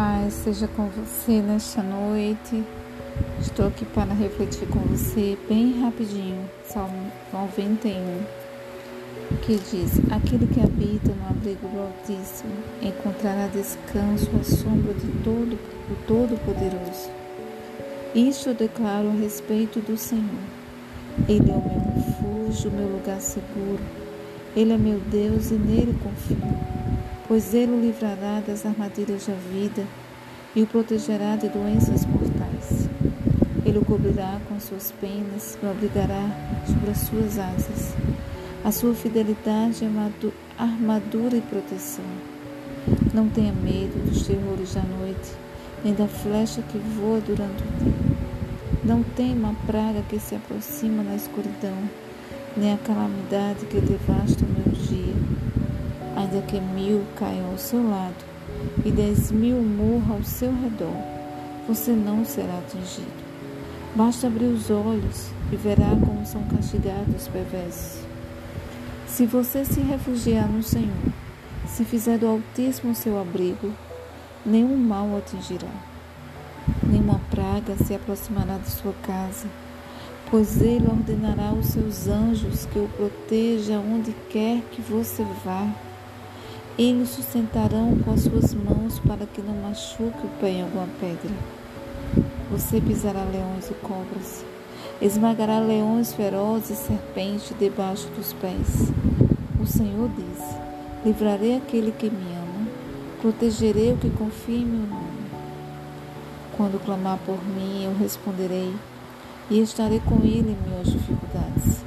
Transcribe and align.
paz 0.00 0.32
seja 0.32 0.66
com 0.68 0.88
você 0.88 1.42
nesta 1.42 1.82
noite. 1.82 2.64
Estou 3.38 3.66
aqui 3.68 3.84
para 3.84 4.14
refletir 4.14 4.66
com 4.68 4.78
você 4.80 5.36
bem 5.48 5.78
rapidinho. 5.80 6.48
Salmo 6.64 7.12
91, 7.32 8.22
que 9.42 9.56
diz: 9.56 10.00
Aquele 10.10 10.46
que 10.46 10.60
habita 10.60 11.12
no 11.12 11.28
abrigo 11.28 11.68
do 11.68 11.80
Altíssimo 11.80 12.52
encontrará 12.80 13.46
descanso 13.48 14.30
à 14.40 14.44
sombra 14.44 14.94
de 14.94 15.08
todo 15.22 15.58
o 15.90 15.94
Todo-Poderoso. 16.06 17.10
Isto 18.14 18.54
declaro 18.54 19.08
a 19.08 19.20
respeito 19.20 19.80
do 19.80 19.98
Senhor. 19.98 20.24
Ele 21.28 21.50
é 21.50 21.54
o 21.54 21.62
meu 21.62 21.94
refúgio, 21.94 22.70
meu 22.70 22.88
lugar 22.88 23.20
seguro. 23.20 23.80
Ele 24.56 24.72
é 24.72 24.78
meu 24.78 24.98
Deus 25.10 25.50
e 25.50 25.54
nele 25.54 25.94
confio 26.02 26.38
pois 27.30 27.54
ele 27.54 27.70
o 27.70 27.80
livrará 27.80 28.42
das 28.44 28.66
armadilhas 28.66 29.24
da 29.24 29.34
vida 29.34 29.86
e 30.52 30.62
o 30.62 30.66
protegerá 30.66 31.36
de 31.36 31.48
doenças 31.48 32.04
mortais. 32.04 32.88
Ele 33.64 33.78
o 33.78 33.84
cobrirá 33.84 34.40
com 34.48 34.58
suas 34.58 34.92
penas 35.00 35.56
e 35.62 35.64
o 35.64 35.70
abrigará 35.70 36.28
sobre 36.66 36.90
as 36.90 36.98
suas 36.98 37.38
asas. 37.38 37.94
A 38.64 38.72
sua 38.72 38.94
fidelidade 38.94 39.84
é 39.84 40.32
armadura 40.58 41.36
e 41.36 41.40
proteção. 41.40 42.04
Não 43.14 43.28
tenha 43.28 43.52
medo 43.52 44.10
dos 44.10 44.26
terrores 44.26 44.74
da 44.74 44.82
noite, 44.82 45.30
nem 45.84 45.94
da 45.94 46.08
flecha 46.08 46.62
que 46.62 46.78
voa 46.78 47.20
durante 47.20 47.62
o 47.62 47.84
dia. 47.84 47.94
Não 48.84 49.04
tema 49.04 49.50
a 49.50 49.66
praga 49.68 50.02
que 50.08 50.18
se 50.18 50.34
aproxima 50.34 51.04
na 51.04 51.14
escuridão, 51.14 51.78
nem 52.56 52.72
a 52.72 52.78
calamidade 52.78 53.66
que 53.66 53.80
devasta 53.80 54.44
o 54.44 54.48
meu 54.48 54.74
dia 54.74 55.49
ainda 56.16 56.42
que 56.42 56.60
mil 56.60 57.04
caiam 57.16 57.50
ao 57.50 57.58
seu 57.58 57.88
lado 57.88 58.24
e 58.84 58.90
dez 58.90 59.30
mil 59.30 59.56
morram 59.62 60.16
ao 60.16 60.22
seu 60.22 60.50
redor, 60.50 60.96
você 61.66 61.92
não 61.92 62.24
será 62.24 62.58
atingido. 62.58 63.30
Basta 63.94 64.26
abrir 64.26 64.46
os 64.46 64.70
olhos 64.70 65.30
e 65.52 65.56
verá 65.56 65.90
como 66.04 66.24
são 66.24 66.42
castigados 66.44 67.22
os 67.22 67.28
perversos. 67.28 68.02
Se 69.06 69.26
você 69.26 69.64
se 69.64 69.80
refugiar 69.80 70.48
no 70.48 70.62
Senhor, 70.62 71.12
se 71.66 71.84
fizer 71.84 72.18
do 72.18 72.26
Altíssimo 72.26 72.94
seu 72.94 73.20
abrigo, 73.20 73.72
nenhum 74.46 74.76
mal 74.76 75.06
o 75.06 75.18
atingirá, 75.18 75.68
nenhuma 76.82 77.20
praga 77.30 77.76
se 77.84 77.94
aproximará 77.94 78.58
de 78.58 78.70
sua 78.70 78.94
casa, 79.02 79.48
pois 80.30 80.62
ele 80.62 80.86
ordenará 80.86 81.48
aos 81.48 81.66
seus 81.66 82.06
anjos 82.06 82.66
que 82.66 82.78
o 82.78 82.88
protejam 82.96 83.84
onde 83.92 84.12
quer 84.28 84.62
que 84.70 84.80
você 84.80 85.24
vá. 85.44 85.68
Eles 86.78 87.10
sustentarão 87.10 87.98
com 87.98 88.12
as 88.12 88.22
suas 88.22 88.54
mãos 88.54 88.98
para 89.00 89.26
que 89.26 89.42
não 89.42 89.54
machuque 89.54 90.24
o 90.24 90.30
pé 90.40 90.50
em 90.50 90.62
alguma 90.62 90.88
pedra. 90.98 91.30
Você 92.50 92.80
pisará 92.80 93.24
leões 93.24 93.70
e 93.70 93.74
cobras, 93.74 94.44
esmagará 95.00 95.58
leões 95.58 96.12
ferozes 96.12 96.70
e 96.70 96.76
serpentes 96.76 97.52
debaixo 97.58 98.08
dos 98.16 98.32
pés. 98.32 98.90
O 99.60 99.66
Senhor 99.66 100.08
diz: 100.16 100.44
Livrarei 101.04 101.56
aquele 101.56 101.92
que 101.92 102.08
me 102.08 102.32
ama, 102.32 102.68
protegerei 103.20 103.92
o 103.92 103.96
que 103.96 104.10
confia 104.10 104.58
em 104.58 104.64
meu 104.64 104.86
nome. 104.86 105.20
Quando 106.56 106.82
clamar 106.84 107.18
por 107.24 107.42
mim, 107.44 107.84
eu 107.84 107.94
responderei 107.98 108.74
e 109.50 109.60
estarei 109.60 110.00
com 110.00 110.16
ele 110.16 110.56
em 110.56 110.68
minhas 110.68 110.88
dificuldades. 110.88 111.82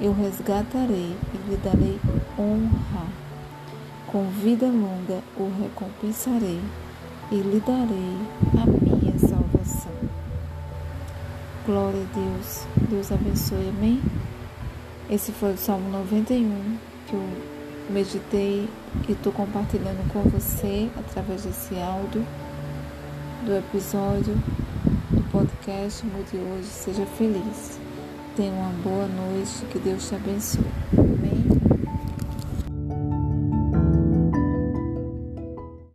Eu 0.00 0.12
resgatarei 0.12 1.16
e 1.34 1.50
lhe 1.50 1.56
darei 1.56 1.98
honra. 2.38 3.29
Com 4.10 4.24
vida 4.24 4.66
longa 4.66 5.22
o 5.36 5.48
recompensarei 5.62 6.60
e 7.30 7.36
lhe 7.36 7.60
darei 7.60 8.16
a 8.60 8.66
minha 8.66 9.16
salvação. 9.16 9.92
Glória 11.64 12.00
a 12.00 12.18
Deus. 12.18 12.66
Deus 12.88 13.12
abençoe. 13.12 13.68
Amém? 13.68 14.02
Esse 15.08 15.30
foi 15.30 15.52
o 15.52 15.56
Salmo 15.56 15.88
91 15.90 16.76
que 17.06 17.14
eu 17.14 17.22
meditei 17.88 18.68
e 19.08 19.12
estou 19.12 19.32
compartilhando 19.32 20.04
com 20.12 20.22
você 20.24 20.90
através 20.98 21.44
desse 21.44 21.76
áudio 21.76 22.26
do 23.46 23.56
episódio 23.56 24.34
do 25.12 25.22
podcast 25.30 26.04
Mude 26.04 26.36
Hoje. 26.36 26.66
Seja 26.66 27.06
feliz. 27.06 27.78
Tenha 28.34 28.50
uma 28.54 28.72
boa 28.82 29.06
noite. 29.06 29.64
Que 29.70 29.78
Deus 29.78 30.08
te 30.08 30.16
abençoe. 30.16 30.99